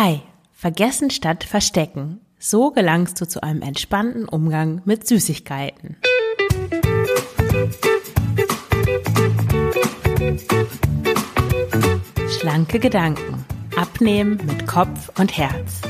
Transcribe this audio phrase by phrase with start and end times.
[0.00, 0.20] Hi,
[0.52, 2.20] vergessen statt verstecken.
[2.38, 5.96] So gelangst du zu einem entspannten Umgang mit Süßigkeiten.
[12.28, 13.44] Schlanke Gedanken.
[13.74, 15.82] Abnehmen mit Kopf und Herz.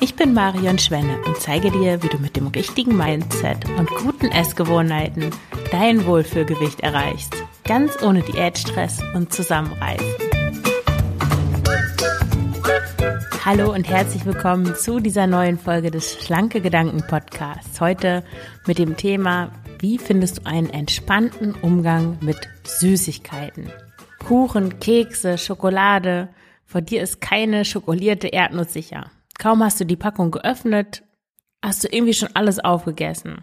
[0.00, 4.26] Ich bin Marion Schwenne und zeige dir, wie du mit dem richtigen Mindset und guten
[4.26, 5.30] Essgewohnheiten
[5.72, 7.34] dein Wohlfühlgewicht erreichst.
[7.64, 10.29] Ganz ohne Diätstress und Zusammenreißen.
[13.42, 17.80] Hallo und herzlich willkommen zu dieser neuen Folge des Schlanke Gedanken Podcasts.
[17.80, 18.22] Heute
[18.66, 23.70] mit dem Thema, wie findest du einen entspannten Umgang mit Süßigkeiten?
[24.18, 26.28] Kuchen, Kekse, Schokolade.
[26.66, 29.10] Vor dir ist keine schokolierte Erdnuss sicher.
[29.38, 31.02] Kaum hast du die Packung geöffnet,
[31.62, 33.42] hast du irgendwie schon alles aufgegessen.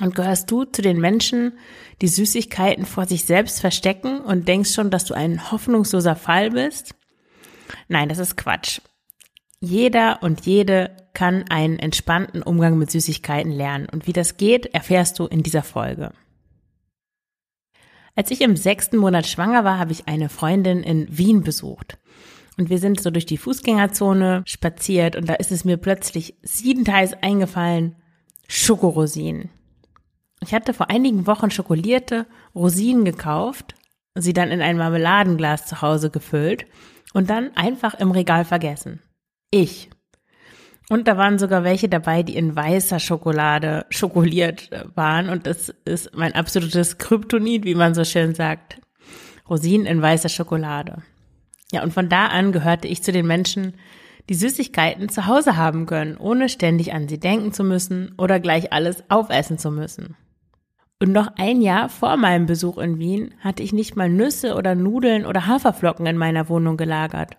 [0.00, 1.52] Und gehörst du zu den Menschen,
[2.00, 6.96] die Süßigkeiten vor sich selbst verstecken und denkst schon, dass du ein hoffnungsloser Fall bist?
[7.88, 8.80] Nein, das ist Quatsch.
[9.60, 13.88] Jeder und jede kann einen entspannten Umgang mit Süßigkeiten lernen.
[13.90, 16.12] Und wie das geht, erfährst du in dieser Folge.
[18.16, 21.98] Als ich im sechsten Monat schwanger war, habe ich eine Freundin in Wien besucht.
[22.56, 27.14] Und wir sind so durch die Fußgängerzone spaziert und da ist es mir plötzlich siebenteils
[27.22, 27.96] eingefallen,
[28.48, 29.48] Schokorosinen.
[30.42, 33.74] Ich hatte vor einigen Wochen schokolierte Rosinen gekauft,
[34.14, 36.66] sie dann in ein Marmeladenglas zu Hause gefüllt
[37.12, 39.00] und dann einfach im Regal vergessen.
[39.50, 39.90] Ich.
[40.88, 45.28] Und da waren sogar welche dabei, die in weißer Schokolade schokoliert waren.
[45.28, 48.80] Und das ist mein absolutes Kryptonit, wie man so schön sagt.
[49.48, 51.02] Rosinen in weißer Schokolade.
[51.72, 53.74] Ja, und von da an gehörte ich zu den Menschen,
[54.28, 58.72] die Süßigkeiten zu Hause haben können, ohne ständig an sie denken zu müssen oder gleich
[58.72, 60.16] alles aufessen zu müssen.
[61.02, 64.74] Und noch ein Jahr vor meinem Besuch in Wien hatte ich nicht mal Nüsse oder
[64.74, 67.38] Nudeln oder Haferflocken in meiner Wohnung gelagert.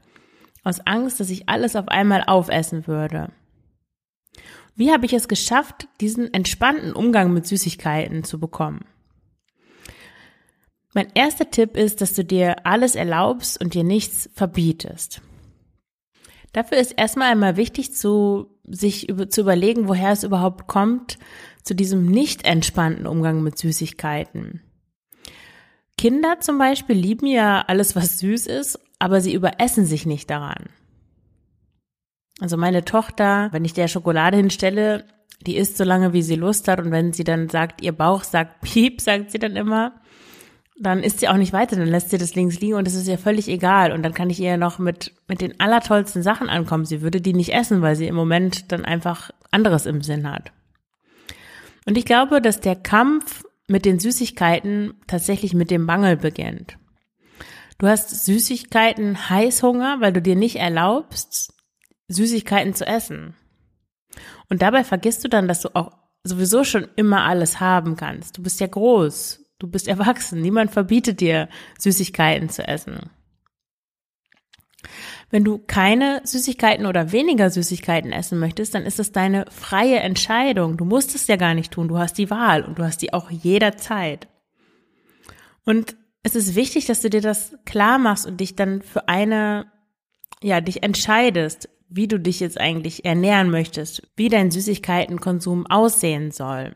[0.63, 3.31] Aus Angst, dass ich alles auf einmal aufessen würde.
[4.75, 8.85] Wie habe ich es geschafft, diesen entspannten Umgang mit Süßigkeiten zu bekommen?
[10.93, 15.21] Mein erster Tipp ist, dass du dir alles erlaubst und dir nichts verbietest.
[16.51, 21.17] Dafür ist erstmal einmal wichtig zu, sich über, zu überlegen, woher es überhaupt kommt,
[21.63, 24.61] zu diesem nicht entspannten Umgang mit Süßigkeiten.
[25.97, 30.69] Kinder zum Beispiel lieben ja alles, was süß ist, aber sie überessen sich nicht daran.
[32.39, 35.05] Also meine Tochter, wenn ich der Schokolade hinstelle,
[35.45, 38.23] die isst so lange, wie sie Lust hat und wenn sie dann sagt, ihr Bauch
[38.23, 39.93] sagt Piep, sagt sie dann immer,
[40.79, 43.07] dann isst sie auch nicht weiter, dann lässt sie das links liegen und es ist
[43.07, 46.85] ihr völlig egal und dann kann ich ihr noch mit, mit den allertollsten Sachen ankommen.
[46.85, 50.51] Sie würde die nicht essen, weil sie im Moment dann einfach anderes im Sinn hat.
[51.85, 56.77] Und ich glaube, dass der Kampf mit den Süßigkeiten tatsächlich mit dem Mangel beginnt.
[57.77, 61.53] Du hast Süßigkeiten Heißhunger, weil du dir nicht erlaubst,
[62.09, 63.35] Süßigkeiten zu essen.
[64.49, 68.37] Und dabei vergisst du dann, dass du auch sowieso schon immer alles haben kannst.
[68.37, 71.49] Du bist ja groß, du bist erwachsen, niemand verbietet dir,
[71.79, 73.09] Süßigkeiten zu essen.
[75.31, 80.75] Wenn du keine Süßigkeiten oder weniger Süßigkeiten essen möchtest, dann ist es deine freie Entscheidung.
[80.75, 81.87] Du musst es ja gar nicht tun.
[81.87, 84.27] Du hast die Wahl und du hast die auch jederzeit.
[85.63, 89.71] Und es ist wichtig, dass du dir das klar machst und dich dann für eine,
[90.43, 96.75] ja, dich entscheidest, wie du dich jetzt eigentlich ernähren möchtest, wie dein Süßigkeitenkonsum aussehen soll.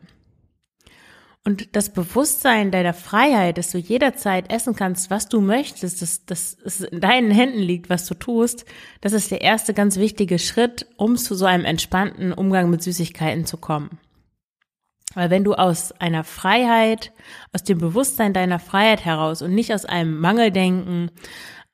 [1.46, 6.56] Und das Bewusstsein deiner Freiheit, dass du jederzeit essen kannst, was du möchtest, dass, dass
[6.64, 8.64] es in deinen Händen liegt, was du tust,
[9.00, 13.46] das ist der erste ganz wichtige Schritt, um zu so einem entspannten Umgang mit Süßigkeiten
[13.46, 14.00] zu kommen.
[15.14, 17.12] Weil wenn du aus einer Freiheit,
[17.52, 21.12] aus dem Bewusstsein deiner Freiheit heraus und nicht aus einem Mangeldenken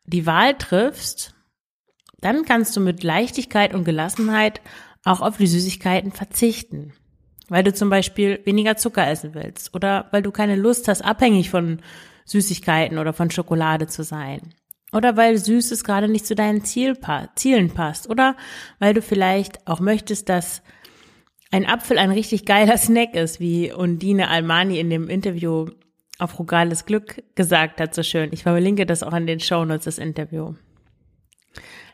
[0.05, 1.35] die Wahl triffst,
[2.21, 4.61] dann kannst du mit Leichtigkeit und Gelassenheit
[5.03, 6.93] auch auf die Süßigkeiten verzichten
[7.53, 11.51] weil du zum Beispiel weniger Zucker essen willst oder weil du keine Lust hast, abhängig
[11.51, 11.81] von
[12.25, 14.55] Süßigkeiten oder von Schokolade zu sein.
[14.91, 16.97] Oder weil Süßes gerade nicht zu deinen Ziel
[17.35, 18.09] Zielen passt.
[18.09, 18.37] Oder
[18.79, 20.63] weil du vielleicht auch möchtest, dass
[21.51, 25.67] ein Apfel ein richtig geiler Snack ist, wie Undine Almani in dem Interview
[26.19, 28.31] auf Rugales Glück gesagt hat, so schön.
[28.33, 30.55] Ich verlinke das auch in den Shownotes, das Interview.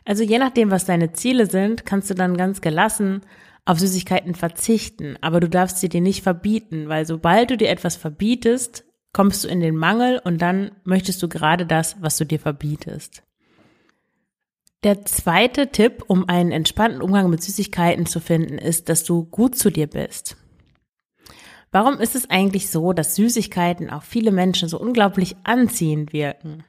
[0.05, 3.23] Also je nachdem, was deine Ziele sind, kannst du dann ganz gelassen
[3.69, 7.97] auf Süßigkeiten verzichten, aber du darfst sie dir nicht verbieten, weil sobald du dir etwas
[7.97, 8.83] verbietest,
[9.13, 13.21] kommst du in den Mangel und dann möchtest du gerade das, was du dir verbietest.
[14.83, 19.55] Der zweite Tipp, um einen entspannten Umgang mit Süßigkeiten zu finden, ist, dass du gut
[19.55, 20.35] zu dir bist.
[21.71, 26.63] Warum ist es eigentlich so, dass Süßigkeiten auf viele Menschen so unglaublich anziehend wirken?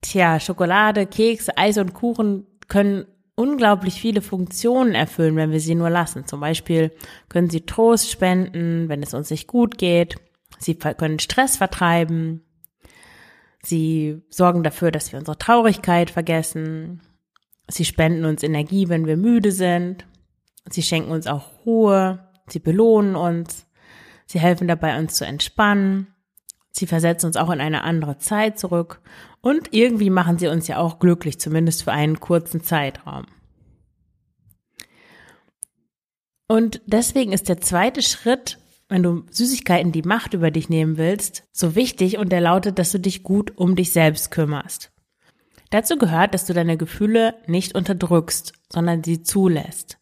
[0.00, 3.04] Tja, Schokolade, Kekse, Eis und Kuchen können
[3.36, 6.26] unglaublich viele Funktionen erfüllen, wenn wir sie nur lassen.
[6.26, 6.92] Zum Beispiel
[7.28, 10.16] können sie Trost spenden, wenn es uns nicht gut geht.
[10.58, 12.44] Sie können Stress vertreiben.
[13.62, 17.00] Sie sorgen dafür, dass wir unsere Traurigkeit vergessen.
[17.68, 20.06] Sie spenden uns Energie, wenn wir müde sind.
[20.70, 22.28] Sie schenken uns auch Ruhe.
[22.48, 23.66] Sie belohnen uns.
[24.26, 26.13] Sie helfen dabei, uns zu entspannen.
[26.76, 29.00] Sie versetzen uns auch in eine andere Zeit zurück.
[29.40, 33.26] Und irgendwie machen sie uns ja auch glücklich, zumindest für einen kurzen Zeitraum.
[36.48, 41.44] Und deswegen ist der zweite Schritt, wenn du Süßigkeiten die Macht über dich nehmen willst,
[41.52, 44.90] so wichtig und der lautet, dass du dich gut um dich selbst kümmerst.
[45.70, 49.98] Dazu gehört, dass du deine Gefühle nicht unterdrückst, sondern sie zulässt.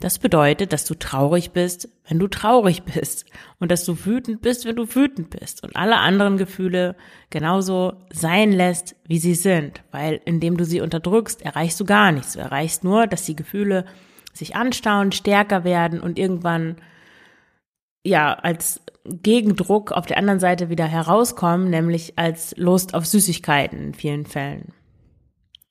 [0.00, 3.26] Das bedeutet, dass du traurig bist, wenn du traurig bist
[3.58, 6.96] und dass du wütend bist, wenn du wütend bist und alle anderen Gefühle
[7.30, 12.34] genauso sein lässt, wie sie sind, weil indem du sie unterdrückst, erreichst du gar nichts.
[12.34, 13.84] Du erreichst nur, dass die Gefühle
[14.32, 16.76] sich anstauen, stärker werden und irgendwann
[18.04, 23.94] ja als Gegendruck auf der anderen Seite wieder herauskommen, nämlich als Lust auf Süßigkeiten in
[23.94, 24.72] vielen Fällen.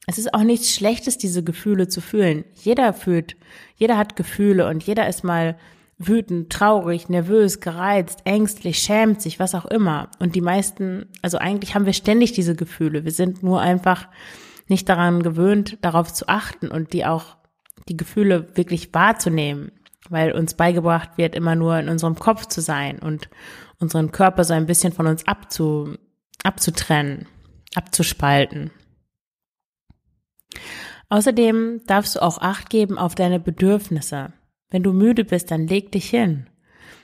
[0.09, 2.45] Es ist auch nichts Schlechtes, diese Gefühle zu fühlen.
[2.55, 3.35] Jeder fühlt,
[3.75, 5.57] jeder hat Gefühle und jeder ist mal
[5.97, 10.09] wütend, traurig, nervös, gereizt, ängstlich, schämt sich, was auch immer.
[10.19, 13.03] Und die meisten, also eigentlich haben wir ständig diese Gefühle.
[13.03, 14.07] Wir sind nur einfach
[14.67, 17.35] nicht daran gewöhnt, darauf zu achten und die auch,
[17.89, 19.73] die Gefühle wirklich wahrzunehmen,
[20.09, 23.29] weil uns beigebracht wird, immer nur in unserem Kopf zu sein und
[23.79, 25.95] unseren Körper so ein bisschen von uns abzu,
[26.43, 27.27] abzutrennen,
[27.75, 28.71] abzuspalten.
[31.09, 34.33] Außerdem darfst du auch Acht geben auf deine Bedürfnisse.
[34.69, 36.47] Wenn du müde bist, dann leg dich hin.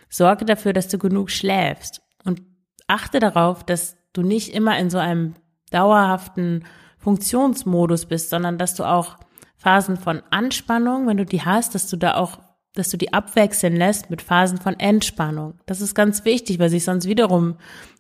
[0.10, 2.42] Sorge dafür, dass du genug schläfst und
[2.88, 5.36] achte darauf, dass du nicht immer in so einem
[5.72, 6.66] dauerhaften
[7.00, 9.18] Funktionsmodus bist, sondern dass du auch
[9.58, 12.40] Phasen von Anspannung, wenn du die hast, dass du da auch,
[12.76, 15.60] dass du die abwechseln lässt mit Phasen von Entspannung.
[15.66, 17.56] Das ist ganz wichtig, weil sich sonst wiederum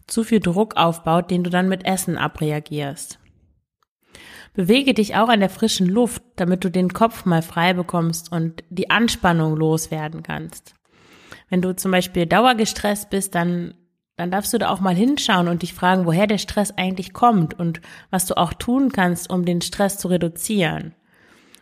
[0.07, 3.19] zu viel Druck aufbaut, den du dann mit Essen abreagierst.
[4.53, 8.63] Bewege dich auch an der frischen Luft, damit du den Kopf mal frei bekommst und
[8.69, 10.75] die Anspannung loswerden kannst.
[11.49, 13.73] Wenn du zum Beispiel dauergestresst bist, dann,
[14.15, 17.59] dann darfst du da auch mal hinschauen und dich fragen, woher der Stress eigentlich kommt
[17.59, 20.93] und was du auch tun kannst, um den Stress zu reduzieren.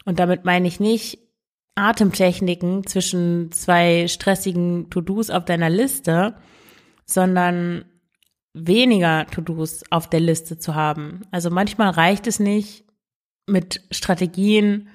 [0.03, 1.19] Und damit meine ich nicht
[1.75, 6.35] Atemtechniken zwischen zwei stressigen To-Dos auf deiner Liste,
[7.05, 7.85] sondern
[8.53, 11.21] weniger To-Dos auf der Liste zu haben.
[11.31, 12.83] Also manchmal reicht es nicht
[13.47, 14.89] mit Strategien,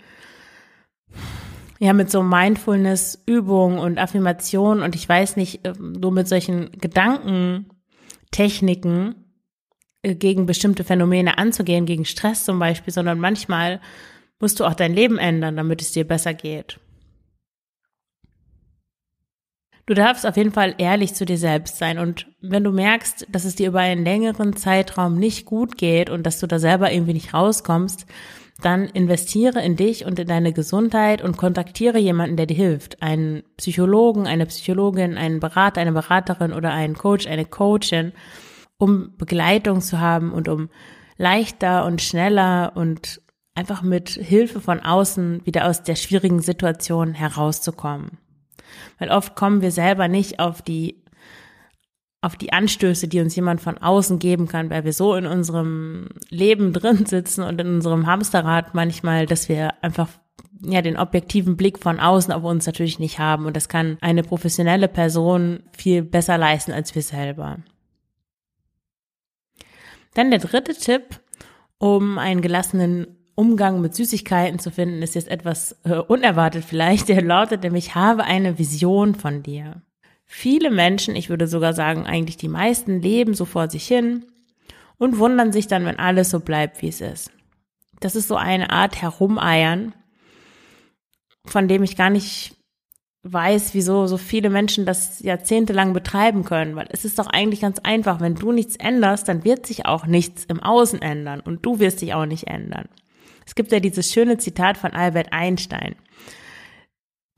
[1.79, 9.15] ja, mit so Mindfulness-Übungen und Affirmationen und ich weiß nicht, ähm, nur mit solchen Gedankentechniken
[10.03, 13.81] äh, gegen bestimmte Phänomene anzugehen, gegen Stress zum Beispiel, sondern manchmal
[14.41, 16.79] musst du auch dein Leben ändern, damit es dir besser geht.
[19.87, 23.45] Du darfst auf jeden Fall ehrlich zu dir selbst sein und wenn du merkst, dass
[23.45, 27.13] es dir über einen längeren Zeitraum nicht gut geht und dass du da selber irgendwie
[27.13, 28.05] nicht rauskommst,
[28.61, 33.01] dann investiere in dich und in deine Gesundheit und kontaktiere jemanden, der dir hilft.
[33.01, 38.13] Einen Psychologen, eine Psychologin, einen Berater, eine Beraterin oder einen Coach, eine Coachin,
[38.79, 40.69] um Begleitung zu haben und um
[41.17, 43.21] leichter und schneller und
[43.55, 48.19] einfach mit Hilfe von außen wieder aus der schwierigen Situation herauszukommen.
[48.99, 51.03] Weil oft kommen wir selber nicht auf die
[52.23, 56.09] auf die Anstöße, die uns jemand von außen geben kann, weil wir so in unserem
[56.29, 60.09] Leben drin sitzen und in unserem Hamsterrad manchmal, dass wir einfach
[60.61, 64.23] ja den objektiven Blick von außen auf uns natürlich nicht haben und das kann eine
[64.23, 67.59] professionelle Person viel besser leisten als wir selber.
[70.15, 71.21] Dann der dritte Tipp,
[71.79, 77.09] um einen gelassenen Umgang mit Süßigkeiten zu finden, ist jetzt etwas äh, unerwartet vielleicht.
[77.11, 79.83] Der lautet nämlich, habe eine Vision von dir.
[80.25, 84.25] Viele Menschen, ich würde sogar sagen, eigentlich die meisten leben so vor sich hin
[84.99, 87.31] und wundern sich dann, wenn alles so bleibt, wie es ist.
[88.01, 89.95] Das ist so eine Art Herumeiern,
[91.45, 92.57] von dem ich gar nicht
[93.23, 97.79] weiß, wieso so viele Menschen das jahrzehntelang betreiben können, weil es ist doch eigentlich ganz
[97.81, 101.79] einfach, wenn du nichts änderst, dann wird sich auch nichts im Außen ändern und du
[101.79, 102.89] wirst dich auch nicht ändern.
[103.47, 105.95] Es gibt ja dieses schöne Zitat von Albert Einstein.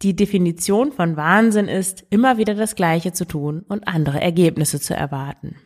[0.03, 4.95] Die Definition von Wahnsinn ist, immer wieder das Gleiche zu tun und andere Ergebnisse zu
[4.95, 5.57] erwarten.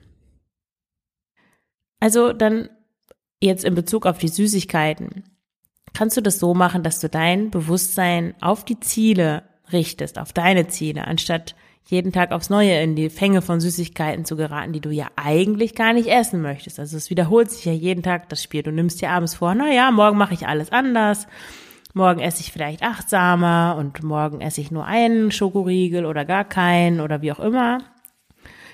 [2.00, 2.68] Also dann
[3.40, 5.24] jetzt in Bezug auf die Süßigkeiten.
[5.94, 10.66] Kannst du das so machen, dass du dein Bewusstsein auf die Ziele richtest, auf deine
[10.68, 14.90] Ziele, anstatt jeden Tag aufs Neue in die Fänge von Süßigkeiten zu geraten, die du
[14.90, 16.78] ja eigentlich gar nicht essen möchtest.
[16.78, 18.62] Also es wiederholt sich ja jeden Tag das Spiel.
[18.62, 21.26] Du nimmst dir abends vor, na ja, morgen mache ich alles anders.
[21.94, 27.00] morgen esse ich vielleicht achtsamer und morgen esse ich nur einen Schokoriegel oder gar keinen
[27.00, 27.80] oder wie auch immer.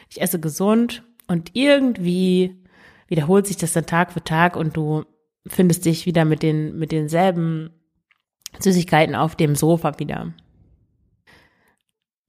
[0.09, 2.63] Ich esse gesund und irgendwie
[3.09, 5.05] wiederholt sich das dann Tag für Tag und du
[5.47, 7.71] findest dich wieder mit den, mit denselben
[8.61, 10.33] Süßigkeiten auf dem Sofa wieder.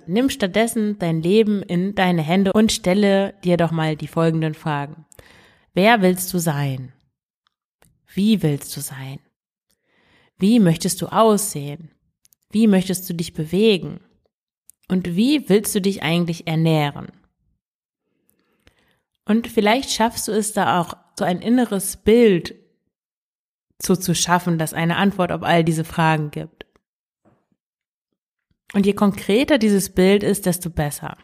[0.10, 5.06] Nimm stattdessen dein Leben in deine Hände und stelle dir doch mal die folgenden Fragen.
[5.76, 6.92] Wer willst du sein?
[8.08, 9.20] Wie willst du sein?
[10.40, 11.92] Wie möchtest du aussehen?
[12.50, 14.00] Wie möchtest du dich bewegen?
[14.88, 17.10] Und wie willst du dich eigentlich ernähren?
[19.26, 22.56] Und vielleicht schaffst du es da auch so ein inneres Bild
[23.78, 26.66] zu, zu schaffen, das eine Antwort auf all diese Fragen gibt.
[28.74, 31.18] Und je konkreter dieses Bild ist, desto besser.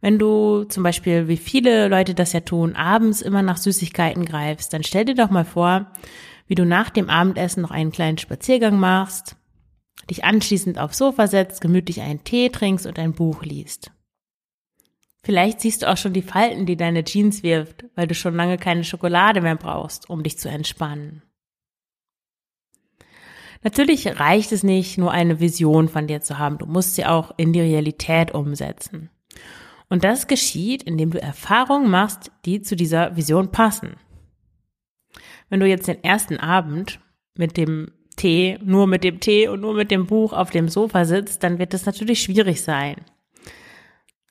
[0.00, 4.72] Wenn du zum Beispiel, wie viele Leute das ja tun, abends immer nach Süßigkeiten greifst,
[4.72, 5.90] dann stell dir doch mal vor,
[6.46, 9.36] wie du nach dem Abendessen noch einen kleinen Spaziergang machst,
[10.10, 13.92] dich anschließend aufs Sofa setzt, gemütlich einen Tee trinkst und ein Buch liest.
[15.22, 18.58] Vielleicht siehst du auch schon die Falten, die deine Jeans wirft, weil du schon lange
[18.58, 21.22] keine Schokolade mehr brauchst, um dich zu entspannen.
[23.64, 26.58] Natürlich reicht es nicht, nur eine Vision von dir zu haben.
[26.58, 29.08] Du musst sie auch in die Realität umsetzen.
[29.88, 33.96] Und das geschieht, indem du Erfahrungen machst, die zu dieser Vision passen.
[35.48, 37.00] Wenn du jetzt den ersten Abend
[37.36, 41.06] mit dem Tee, nur mit dem Tee und nur mit dem Buch auf dem Sofa
[41.06, 42.96] sitzt, dann wird es natürlich schwierig sein.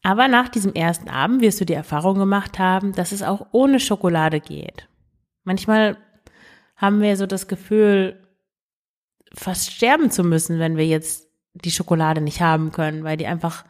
[0.03, 3.79] Aber nach diesem ersten Abend wirst du die Erfahrung gemacht haben, dass es auch ohne
[3.79, 4.87] Schokolade geht.
[5.43, 5.97] Manchmal
[6.75, 8.22] haben wir so das Gefühl,
[9.35, 13.65] fast sterben zu müssen, wenn wir jetzt die Schokolade nicht haben können, weil die einfach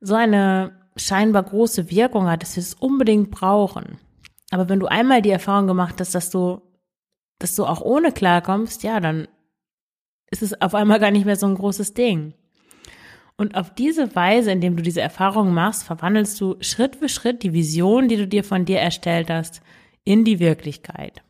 [0.00, 3.98] so eine scheinbar große Wirkung hat, dass wir es unbedingt brauchen.
[4.50, 6.62] Aber wenn du einmal die Erfahrung gemacht hast, dass du,
[7.38, 9.26] dass du auch ohne klarkommst, ja, dann
[10.30, 12.34] ist es auf einmal gar nicht mehr so ein großes Ding.
[13.36, 17.52] Und auf diese Weise, indem du diese Erfahrung machst, verwandelst du Schritt für Schritt die
[17.52, 19.60] Vision, die du dir von dir erstellt hast,
[20.04, 21.23] in die Wirklichkeit.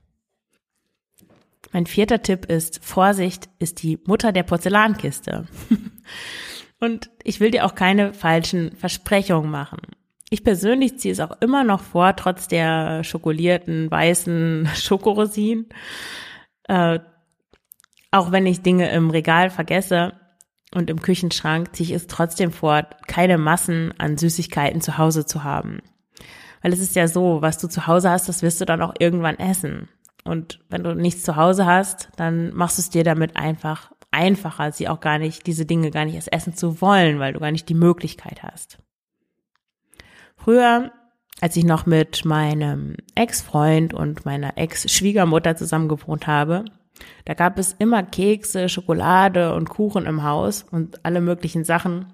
[1.75, 5.49] Mein vierter Tipp ist, Vorsicht ist die Mutter der Porzellankiste.
[6.81, 9.81] Und ich will dir auch keine falschen Versprechungen machen.
[10.31, 15.67] Ich persönlich ziehe es auch immer noch vor, trotz der schokolierten weißen Schokorosinen.
[16.69, 17.01] Äh,
[18.13, 20.13] auch wenn ich Dinge im Regal vergesse,
[20.73, 25.43] und im Küchenschrank ziehe ich es trotzdem vor, keine Massen an Süßigkeiten zu Hause zu
[25.43, 25.81] haben.
[26.63, 28.95] Weil es ist ja so, was du zu Hause hast, das wirst du dann auch
[29.01, 29.89] irgendwann essen.
[30.25, 34.73] Und wenn du nichts zu Hause hast, dann machst du es dir damit einfach einfacher,
[34.73, 37.51] sie auch gar nicht, diese Dinge gar nicht erst essen zu wollen, weil du gar
[37.51, 38.79] nicht die Möglichkeit hast.
[40.37, 40.93] Früher,
[41.41, 46.65] als ich noch mit meinem Ex-Freund und meiner Ex-Schwiegermutter zusammen gewohnt habe,
[47.25, 52.13] da gab es immer Kekse, Schokolade und Kuchen im Haus und alle möglichen Sachen,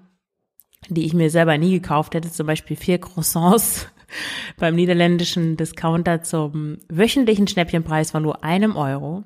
[0.89, 3.87] die ich mir selber nie gekauft hätte, zum Beispiel vier Croissants
[4.57, 9.23] beim niederländischen Discounter zum wöchentlichen Schnäppchenpreis von nur einem Euro.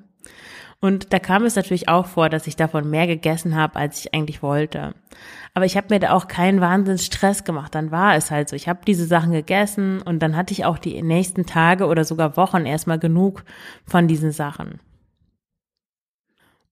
[0.80, 4.14] Und da kam es natürlich auch vor, dass ich davon mehr gegessen habe, als ich
[4.14, 4.94] eigentlich wollte.
[5.54, 7.74] Aber ich habe mir da auch keinen Wahnsinns Stress gemacht.
[7.74, 8.56] Dann war es halt so.
[8.56, 12.36] Ich habe diese Sachen gegessen und dann hatte ich auch die nächsten Tage oder sogar
[12.36, 13.44] Wochen erstmal genug
[13.86, 14.80] von diesen Sachen.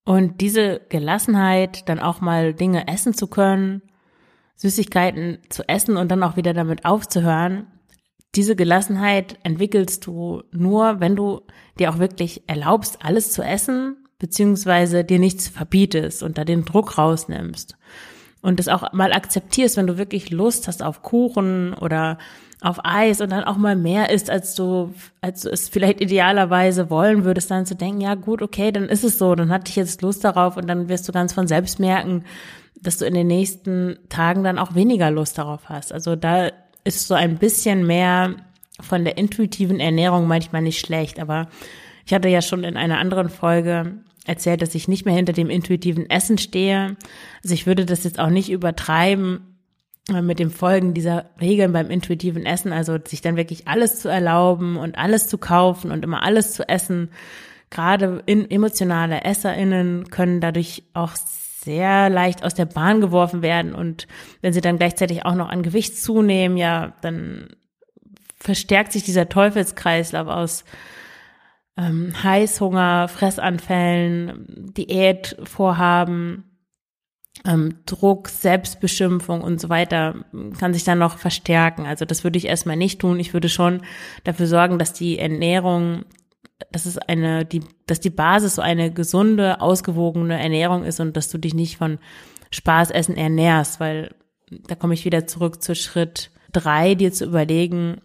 [0.04, 3.80] Und diese Gelassenheit, dann auch mal Dinge essen zu können,
[4.56, 7.66] Süßigkeiten zu essen und dann auch wieder damit aufzuhören,
[8.36, 11.42] diese Gelassenheit entwickelst du nur, wenn du
[11.78, 16.98] dir auch wirklich erlaubst, alles zu essen, beziehungsweise dir nichts verbietest und da den Druck
[16.98, 17.76] rausnimmst.
[18.42, 22.18] Und das auch mal akzeptierst, wenn du wirklich Lust hast auf Kuchen oder
[22.60, 26.90] auf Eis und dann auch mal mehr isst, als du, als du es vielleicht idealerweise
[26.90, 29.76] wollen würdest, dann zu denken, ja gut, okay, dann ist es so, dann hatte ich
[29.76, 32.24] jetzt Lust darauf und dann wirst du ganz von selbst merken,
[32.80, 35.92] dass du in den nächsten Tagen dann auch weniger Lust darauf hast.
[35.92, 36.50] Also da
[36.84, 38.36] ist so ein bisschen mehr
[38.80, 41.48] von der intuitiven Ernährung manchmal nicht schlecht, aber
[42.06, 45.50] ich hatte ja schon in einer anderen Folge erzählt, dass ich nicht mehr hinter dem
[45.50, 46.96] intuitiven Essen stehe.
[47.42, 49.54] Also ich würde das jetzt auch nicht übertreiben,
[50.10, 54.08] äh, mit dem Folgen dieser Regeln beim intuitiven Essen, also sich dann wirklich alles zu
[54.08, 57.10] erlauben und alles zu kaufen und immer alles zu essen.
[57.70, 61.12] Gerade in emotionale EsserInnen können dadurch auch
[61.64, 64.06] sehr leicht aus der Bahn geworfen werden und
[64.40, 67.48] wenn sie dann gleichzeitig auch noch an Gewicht zunehmen, ja, dann
[68.38, 70.64] verstärkt sich dieser Teufelskreislauf aus
[71.76, 76.44] ähm, Heißhunger, Fressanfällen, Diätvorhaben,
[77.44, 80.24] ähm, Druck, Selbstbeschimpfung und so weiter
[80.58, 81.86] kann sich dann noch verstärken.
[81.86, 83.18] Also das würde ich erstmal nicht tun.
[83.18, 83.82] Ich würde schon
[84.22, 86.04] dafür sorgen, dass die Ernährung
[86.72, 91.30] dass es eine, die, dass die Basis so eine gesunde, ausgewogene Ernährung ist und dass
[91.30, 91.98] du dich nicht von
[92.50, 94.14] Spaßessen ernährst, weil
[94.68, 98.00] da komme ich wieder zurück zu Schritt drei, dir zu überlegen,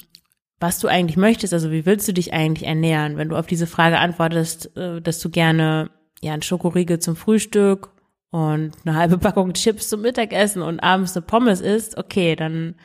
[0.60, 3.18] was du eigentlich möchtest, also wie willst du dich eigentlich ernähren?
[3.18, 5.90] Wenn du auf diese Frage antwortest, äh, dass du gerne
[6.22, 7.92] ja ein Schokoriegel zum Frühstück
[8.32, 12.76] und eine halbe Packung Chips zum Mittagessen und abends eine Pommes isst, okay, dann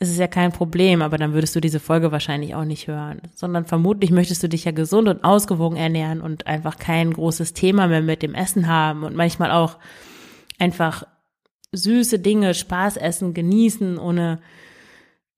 [0.00, 3.20] ist es ja kein Problem, aber dann würdest du diese Folge wahrscheinlich auch nicht hören,
[3.34, 7.86] sondern vermutlich möchtest du dich ja gesund und ausgewogen ernähren und einfach kein großes Thema
[7.86, 9.76] mehr mit dem Essen haben und manchmal auch
[10.58, 11.04] einfach
[11.72, 14.40] süße Dinge, Spaß essen, genießen, ohne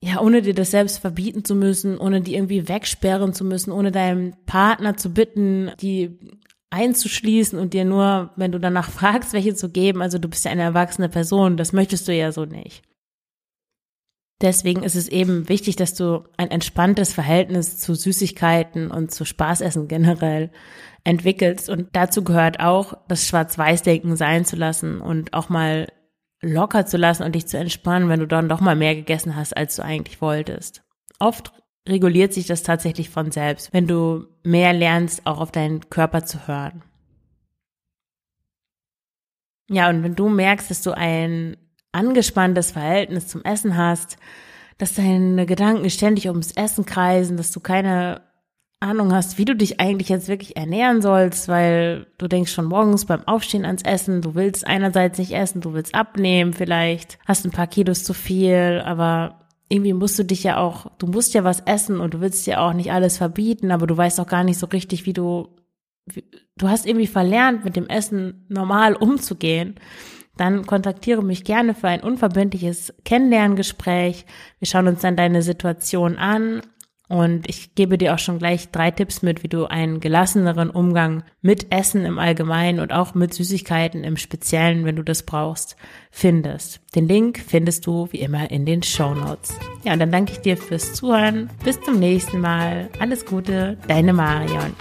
[0.05, 3.89] ja, ohne dir das selbst verbieten zu müssen, ohne die irgendwie wegsperren zu müssen, ohne
[3.89, 6.19] deinen Partner zu bitten, die
[6.71, 10.01] einzuschließen und dir nur, wenn du danach fragst, welche zu geben.
[10.01, 12.81] Also du bist ja eine erwachsene Person, das möchtest du ja so nicht.
[14.41, 19.87] Deswegen ist es eben wichtig, dass du ein entspanntes Verhältnis zu Süßigkeiten und zu Spaßessen
[19.87, 20.51] generell
[21.03, 21.69] entwickelst.
[21.69, 25.87] Und dazu gehört auch, das Schwarz-Weiß-Denken sein zu lassen und auch mal
[26.41, 29.55] locker zu lassen und dich zu entspannen, wenn du dann doch mal mehr gegessen hast,
[29.55, 30.83] als du eigentlich wolltest.
[31.19, 31.53] Oft
[31.87, 36.47] reguliert sich das tatsächlich von selbst, wenn du mehr lernst, auch auf deinen Körper zu
[36.47, 36.83] hören.
[39.69, 41.57] Ja, und wenn du merkst, dass du ein
[41.93, 44.17] angespanntes Verhältnis zum Essen hast,
[44.77, 48.21] dass deine Gedanken ständig ums Essen kreisen, dass du keine
[48.83, 53.05] Ahnung hast, wie du dich eigentlich jetzt wirklich ernähren sollst, weil du denkst schon morgens
[53.05, 57.51] beim Aufstehen ans Essen, du willst einerseits nicht essen, du willst abnehmen vielleicht, hast ein
[57.51, 61.61] paar Kilos zu viel, aber irgendwie musst du dich ja auch, du musst ja was
[61.61, 64.59] essen und du willst dir auch nicht alles verbieten, aber du weißt auch gar nicht
[64.59, 65.47] so richtig, wie du,
[66.05, 66.25] wie,
[66.57, 69.79] du hast irgendwie verlernt, mit dem Essen normal umzugehen
[70.37, 74.25] dann kontaktiere mich gerne für ein unverbindliches Kennenlerngespräch.
[74.59, 76.61] Wir schauen uns dann deine Situation an
[77.09, 81.23] und ich gebe dir auch schon gleich drei Tipps mit, wie du einen gelasseneren Umgang
[81.41, 85.75] mit Essen im Allgemeinen und auch mit Süßigkeiten im Speziellen, wenn du das brauchst,
[86.09, 86.81] findest.
[86.95, 89.59] Den Link findest du wie immer in den Show Notes.
[89.83, 91.51] Ja, und dann danke ich dir fürs Zuhören.
[91.63, 92.89] Bis zum nächsten Mal.
[92.99, 94.73] Alles Gute, deine Marion.